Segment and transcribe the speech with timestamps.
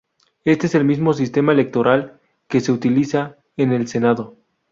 [0.45, 4.35] Este es el mismo sistema electoral que se utiliza en el Senado.